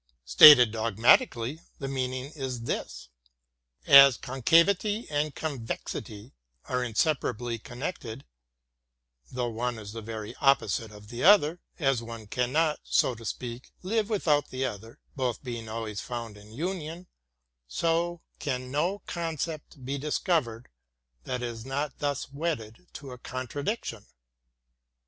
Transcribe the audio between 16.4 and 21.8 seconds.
union— so can no con cept be discovered that is